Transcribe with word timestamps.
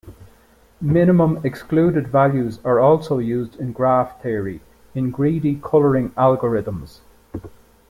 Minimum 0.81 1.41
excluded 1.45 2.07
values 2.07 2.59
are 2.65 2.79
also 2.79 3.19
used 3.19 3.59
in 3.59 3.71
graph 3.71 4.19
theory, 4.19 4.61
in 4.95 5.11
greedy 5.11 5.59
coloring 5.63 6.09
algorithms. 6.17 7.01